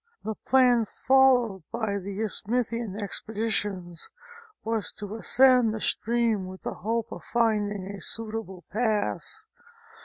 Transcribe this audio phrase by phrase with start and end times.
[0.23, 4.09] The plan followed by the Isthmian expeditions
[4.63, 9.45] was to ascend a stream with the hope of finding a suitable pass.